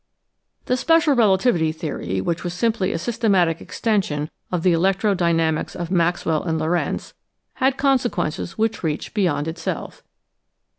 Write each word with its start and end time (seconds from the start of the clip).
The 0.65 0.77
special 0.77 1.13
relativity 1.13 1.71
theory, 1.71 2.21
which 2.21 2.43
was 2.43 2.55
simply 2.55 2.91
a 2.91 2.95
sys 2.97 3.19
tematic 3.19 3.61
extension 3.61 4.31
of 4.51 4.63
the 4.63 4.73
electro 4.73 5.13
dynamics 5.13 5.75
of 5.75 5.91
Maxwell 5.91 6.41
and 6.41 6.57
Lorentz, 6.57 7.13
had 7.61 7.77
consequences 7.77 8.57
which 8.57 8.81
reached 8.81 9.13
beyond 9.13 9.47
itself. 9.47 10.01